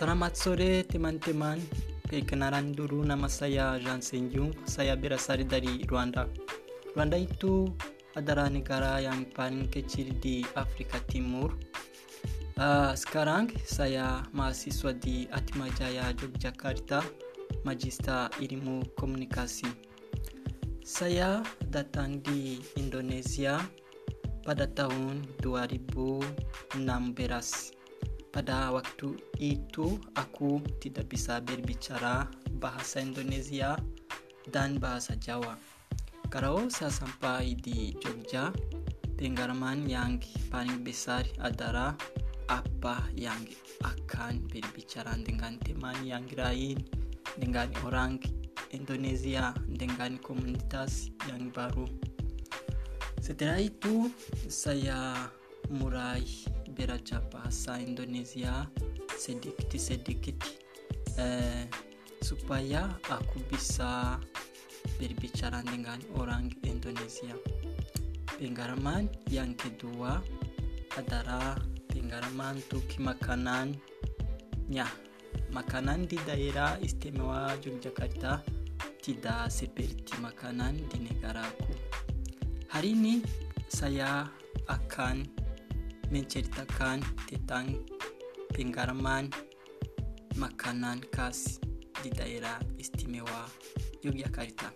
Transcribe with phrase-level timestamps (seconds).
[0.00, 1.60] Selamat sore teman-teman.
[2.08, 4.48] Perkenalan dulu nama saya Jean Senjung.
[4.64, 6.24] Saya berasal dari Rwanda.
[6.96, 7.68] Rwanda itu
[8.16, 11.52] adalah negara yang paling kecil di Afrika Timur.
[12.56, 17.04] Uh, sekarang saya mahasiswa di Atmajaya Yogyakarta,
[17.68, 19.68] Magister Ilmu Komunikasi.
[20.80, 23.60] Saya datang di Indonesia
[24.48, 27.79] pada tahun 2016
[28.30, 32.30] pada waktu itu aku tidak bisa berbicara
[32.62, 33.74] bahasa Indonesia
[34.50, 35.58] dan bahasa Jawa.
[36.30, 38.54] Kalau saya sampai di Jogja,
[39.18, 41.98] pengalaman yang paling besar adalah
[42.46, 43.38] apa yang
[43.82, 46.78] akan berbicara dengan teman yang lain,
[47.38, 48.22] dengan orang
[48.70, 51.86] Indonesia, dengan komunitas yang baru.
[53.18, 54.06] Setelah itu,
[54.46, 55.30] saya
[55.70, 56.22] mulai
[56.72, 58.66] belajar bahasa Indonesia
[59.14, 60.38] sedikit-sedikit
[61.18, 61.66] eh,
[62.22, 64.16] supaya aku bisa
[64.96, 67.36] berbicara dengan orang Indonesia.
[68.40, 70.20] Pengalaman yang kedua
[70.96, 71.60] adalah
[71.92, 74.88] pengalaman untuk makanannya.
[75.50, 78.40] Makanan di daerah istimewa Yogyakarta
[79.02, 81.74] tidak seperti makanan di negaraku.
[82.70, 83.14] Hari ini
[83.66, 84.30] saya
[84.70, 85.39] akan
[86.10, 87.86] menceritakan tentang
[88.50, 89.30] pengalaman
[90.34, 91.62] makanan khas
[92.02, 93.46] di daerah istimewa
[94.02, 94.74] Yogyakarta.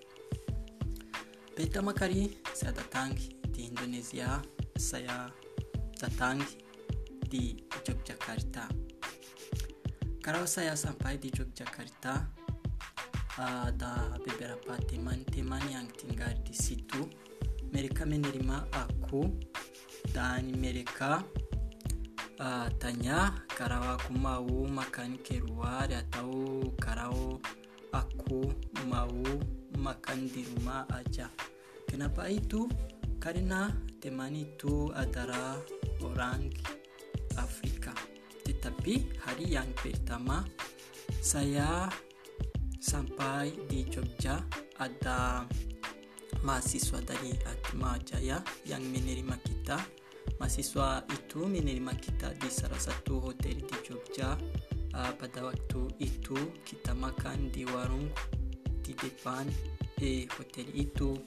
[1.55, 3.19] Pertama kali saya datang
[3.51, 4.39] di Indonesia,
[4.79, 5.31] saya
[5.99, 6.39] datang
[7.27, 8.71] di Yogyakarta.
[10.23, 12.45] Kalau saya sampai di Yogyakarta,
[13.35, 17.11] ada beberapa teman-teman yang tinggal di situ.
[17.75, 19.27] Mereka menerima aku
[20.13, 21.25] dan mereka
[22.41, 27.39] uh, tanya kalau aku mau makan keluar atau kalau
[27.95, 28.51] aku
[28.91, 29.15] mau
[29.79, 31.31] makan di rumah aja.
[31.87, 32.67] Kenapa itu?
[33.23, 33.71] Karena
[34.03, 35.57] teman itu adalah
[36.03, 36.51] orang
[37.39, 37.95] Afrika.
[38.45, 40.45] Tetapi hari yang pertama
[41.25, 41.89] saya
[42.83, 44.45] sampai di Jogja
[44.77, 45.49] ada
[46.45, 48.39] mahasiswa dari Atma Jaya
[48.69, 49.81] yang menerima kita
[50.39, 54.37] mahasiswa itu menerima kita di salah satu hotel di Jogja.
[54.95, 58.07] Uh, pada waktu itu kita makan di warung
[58.79, 59.43] di depan
[59.99, 61.19] eh, hotel itu.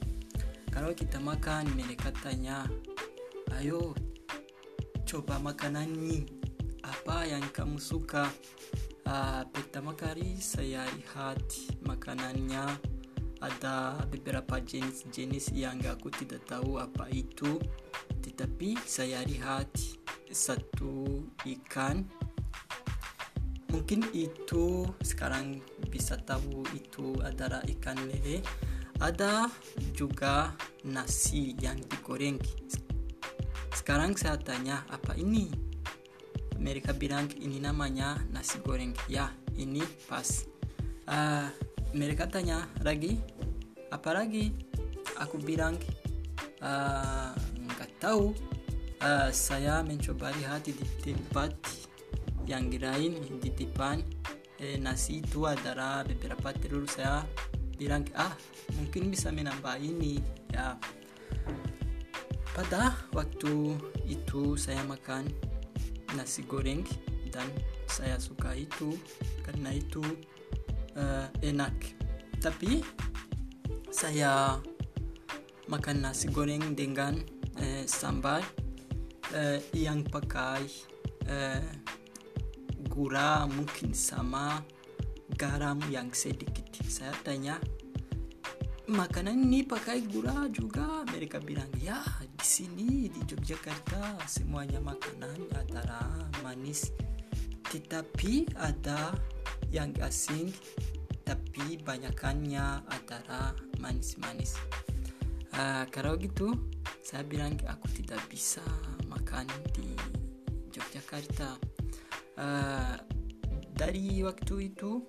[0.72, 2.64] Kalau kita makan, mereka tanya,
[3.60, 3.92] ayo
[5.04, 6.24] coba makanan ini.
[6.86, 8.30] Apa yang kamu suka?
[9.04, 11.44] Uh, pertama kali saya lihat
[11.84, 12.64] makanannya
[13.42, 17.62] ada beberapa jenis-jenis yang aku tidak tahu apa itu.
[18.24, 19.70] Tetapi saya lihat
[20.32, 22.06] satu ikan.
[23.68, 25.60] Mungkin itu sekarang
[25.92, 28.42] bisa tahu itu adalah ikan lele.
[28.98, 29.46] Ada
[29.94, 32.42] juga nasi yang digoreng.
[33.76, 35.54] Sekarang saya tanya apa ini?
[36.58, 38.98] Mereka bilang ini namanya nasi goreng.
[39.06, 40.50] Ya ini pas.
[41.08, 41.48] Uh,
[41.98, 43.18] mereka tanya lagi
[43.90, 44.54] apa lagi?
[45.18, 45.76] Aku bilang
[46.62, 47.34] uh,
[47.98, 48.38] tahu.
[48.98, 50.74] Uh, saya mencoba lihat di
[51.06, 51.54] tempat
[52.50, 54.02] yang lain di depan
[54.58, 56.90] eh, nasi itu adalah beberapa telur.
[56.90, 57.22] Saya
[57.78, 58.34] bilang ah
[58.74, 60.18] mungkin bisa menambah ini.
[60.50, 60.82] Ya.
[62.58, 63.78] Pada waktu
[64.10, 65.30] itu saya makan
[66.18, 66.82] nasi goreng
[67.30, 67.46] dan
[67.86, 68.98] saya suka itu.
[69.46, 70.02] Karena itu
[70.98, 71.74] uh, enak.
[72.42, 72.82] Tapi
[73.94, 74.58] saya
[75.68, 77.18] makan nasi goreng dengan
[77.60, 78.42] eh, sambal.
[79.36, 80.64] Eh, yang pakai
[81.28, 81.66] eh,
[82.88, 84.64] gula mungkin sama
[85.36, 86.72] garam yang sedikit.
[86.88, 87.60] Saya tanya
[88.88, 91.04] makanan ini pakai gula juga?
[91.12, 96.96] Mereka bilang ya di sini di Yogyakarta semuanya makanan adalah manis.
[97.68, 99.12] Tetapi ada
[99.72, 100.52] yang asing
[101.28, 103.52] tapi banyakannya adalah
[103.84, 104.56] manis-manis.
[105.52, 106.56] Uh, kalau gitu
[107.04, 108.64] saya bilang aku tidak bisa
[109.12, 109.92] makan di
[110.72, 111.60] Yogyakarta.
[112.38, 112.96] Uh,
[113.74, 115.04] dari waktu itu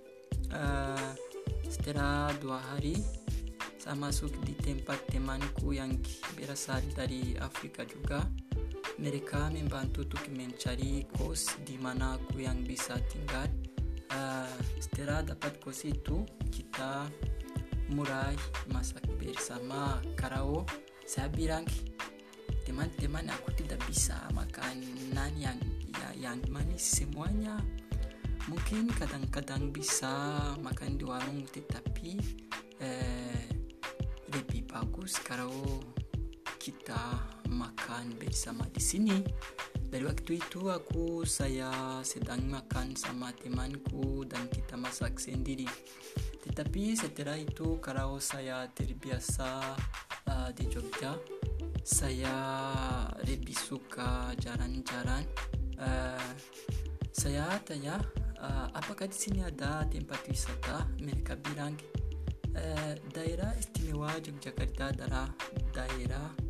[0.52, 1.12] uh,
[1.68, 2.96] setelah dua hari
[3.78, 5.96] saya masuk di tempat temanku yang
[6.36, 8.20] berasal dari Afrika juga.
[8.98, 13.46] Mereka membantu untuk mencari kos di mana aku yang bisa tinggal
[14.18, 14.50] uh,
[14.82, 17.06] setelah dapat kos itu kita
[17.94, 18.34] mulai
[18.68, 20.66] masak bersama karao.
[21.06, 21.64] Saya bilang
[22.68, 25.56] teman-teman aku tidak bisa makanan yang
[25.96, 27.56] ya, yang manis semuanya.
[28.48, 30.12] Mungkin kadang-kadang bisa
[30.60, 32.16] makan di warung tetapi
[32.80, 33.44] eh,
[34.32, 35.52] lebih bagus kalau
[36.56, 37.16] kita
[37.48, 39.16] makan bersama di sini
[39.88, 45.64] dari waktu itu aku saya sedang makan sama temanku dan kita masak sendiri.
[46.44, 49.76] Tetapi setelah itu kalau saya terbiasa
[50.28, 51.16] uh, di Jogja
[51.80, 52.36] saya
[53.24, 55.24] lebih suka jalan-jalan.
[55.80, 56.32] Uh,
[57.16, 57.96] saya tanya
[58.44, 60.84] uh, apakah di sini ada tempat wisata?
[61.00, 61.72] Mereka bilang
[62.52, 65.32] uh, daerah istimewa Yogyakarta adalah
[65.72, 66.47] daerah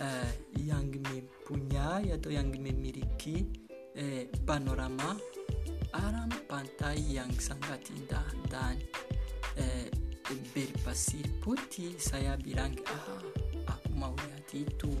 [0.00, 3.46] uh, yang mempunyai atau yang memiliki
[3.96, 5.16] uh, panorama
[5.94, 8.76] alam pantai yang sangat indah dan
[9.60, 9.88] uh,
[10.54, 11.94] berpasir putih.
[11.98, 13.22] Saya bilang ah
[13.76, 14.92] aku mau lihat itu.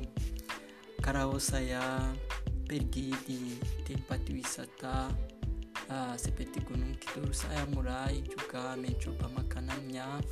[1.00, 2.12] Kalau saya
[2.68, 5.10] pergi di tempat wisata
[5.90, 10.22] uh, seperti Gunung Kidul saya mulai juga mencoba makanannya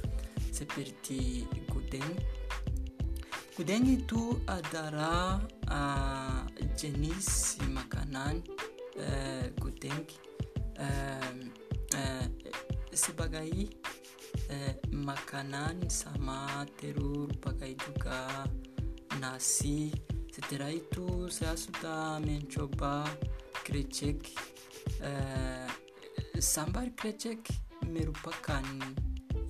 [0.55, 2.07] seperti gudeng
[3.59, 6.47] gudeng itu adalah uh,
[6.79, 8.39] jenis makanan
[8.95, 9.51] uh,
[10.79, 11.35] uh,
[11.99, 12.27] uh,
[12.95, 13.51] sebagai
[14.55, 18.47] uh, makanan sama telur pakai juga
[19.19, 19.91] nasi.
[20.31, 23.11] Setelah itu saya sudah mencoba
[23.67, 24.39] krecek
[25.03, 25.67] uh,
[26.39, 27.43] sambal krecek
[27.91, 28.63] merupakan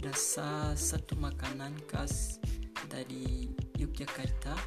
[0.01, 2.41] rasa satu makanan khas
[2.89, 4.59] dari Yogyakarta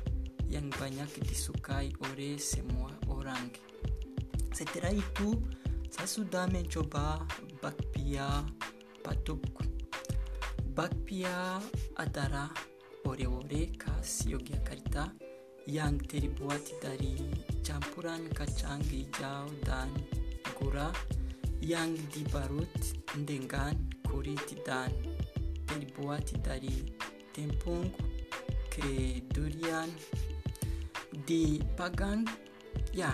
[0.48, 3.52] yang banyak disukai oleh semua orang.
[4.56, 5.36] Setelah itu
[5.92, 7.20] saya sudah mencoba
[7.60, 8.48] bakpia
[9.04, 9.44] patuk
[10.72, 11.60] bakpia
[12.00, 12.48] adalah
[13.04, 15.12] oleh-oleh khas Yogyakarta
[15.68, 17.20] yang terbuat dari
[17.62, 19.92] campuran kacang hijau dan
[20.58, 20.90] gula
[21.62, 22.72] yang dibarut
[23.28, 23.76] dengan
[24.08, 24.90] kulit dan
[25.70, 26.88] terbuat dari
[28.72, 29.90] tepung kedurian
[31.28, 32.24] dipanggang
[32.96, 33.12] ya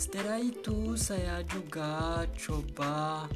[0.00, 3.28] setelah itu saya juga coba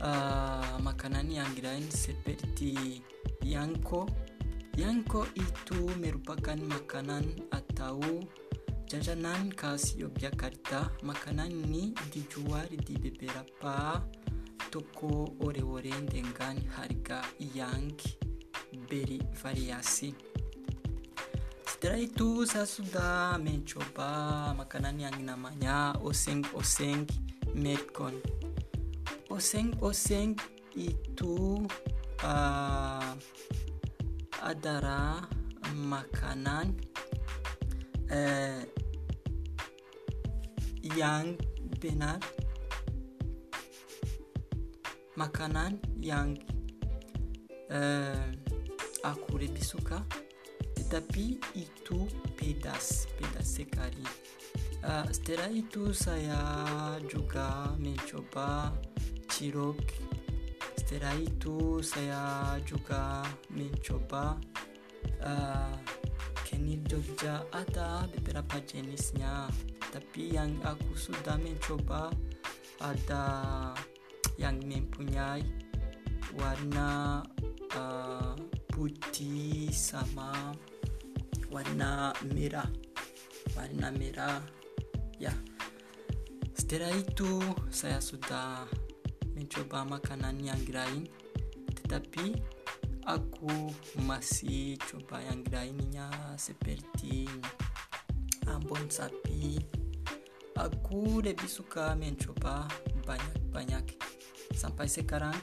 [0.00, 3.04] uh, makanan yang lain seperti
[3.44, 4.08] yangko
[4.78, 8.00] Yangko itu merupakan makanan atau
[8.88, 10.88] jajanan khas Yogyakarta.
[11.04, 14.00] Makanan ini dijual di beberapa
[14.70, 17.92] toko oleh-oleh dengan harga yang
[18.88, 20.12] bervariasi.
[21.66, 27.08] Setelah itu saya sudah mencoba makanan yang namanya oseng-oseng
[27.56, 28.20] merkon.
[29.32, 30.36] Oseng-oseng
[30.76, 31.64] itu
[32.20, 33.16] uh,
[34.44, 35.24] adalah
[35.72, 36.74] makanan
[38.10, 38.64] eh,
[40.96, 41.38] yang
[41.78, 42.18] benar
[45.14, 46.32] makanan yang
[47.68, 48.24] eh,
[49.04, 50.02] aku lebih suka
[50.76, 54.02] tetapi itu pedas pedas sekali.
[54.80, 56.40] Uh, setelah itu saya
[57.06, 58.74] juga mencoba
[59.30, 59.78] cilok.
[60.74, 63.22] Setelah itu saya juga
[63.54, 64.34] mencoba
[65.22, 65.74] uh,
[66.42, 69.46] kenil Jogja ada beberapa jenisnya
[69.90, 72.10] tapi yang aku sudah mencoba
[72.82, 73.26] ada
[74.38, 75.42] yang mempunyai
[76.38, 77.22] warna
[77.74, 78.34] uh,
[78.70, 80.54] putih sama
[81.50, 82.70] warna merah.
[83.58, 84.38] Warna merah.
[85.18, 85.34] Ya.
[86.54, 88.64] Setelah itu saya sudah
[89.34, 91.10] mencoba makanan yang lain.
[91.82, 92.38] Tetapi
[93.10, 93.74] aku
[94.06, 96.08] masih coba yang lainnya
[96.38, 97.26] seperti
[98.46, 99.58] ambon sapi.
[100.54, 102.70] Aku lebih suka mencoba
[103.02, 103.84] banyak-banyak.
[104.54, 105.34] Sampai sekarang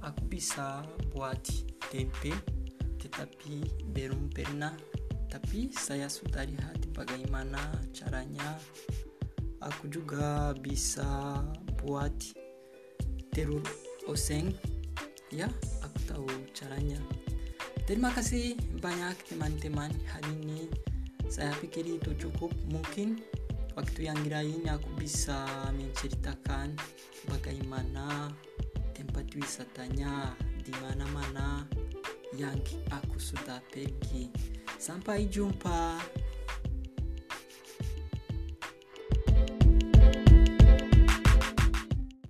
[0.00, 1.42] aku bisa buat
[1.90, 2.32] tempe
[3.06, 3.62] tetapi
[3.94, 4.74] belum pernah.
[5.30, 7.60] Tapi saya sudah lihat bagaimana
[7.94, 8.58] caranya.
[9.62, 11.42] Aku juga bisa
[11.82, 12.14] buat
[13.34, 13.64] telur
[14.06, 14.54] oseng.
[15.30, 15.50] Ya
[15.82, 16.98] aku tahu caranya.
[17.86, 19.90] Terima kasih banyak teman-teman.
[20.10, 20.66] Hari ini
[21.30, 22.50] saya pikir itu cukup.
[22.70, 23.22] Mungkin
[23.78, 26.74] waktu yang lain aku bisa menceritakan
[27.28, 28.30] bagaimana
[28.96, 30.32] tempat wisatanya
[30.66, 31.62] di mana-mana
[32.34, 32.58] yang
[32.90, 34.26] aku sudah pergi.
[34.82, 36.02] Sampai jumpa